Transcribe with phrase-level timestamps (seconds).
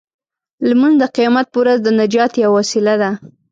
[0.67, 3.11] لمونځ د قیامت په ورځ د نجات یوه وسیله ده.